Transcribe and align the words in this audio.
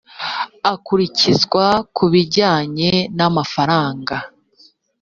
akurikizwa 0.73 1.65
ku 1.95 2.03
bijyanye 2.13 2.91
n 3.17 3.19
amafaranga 3.29 4.15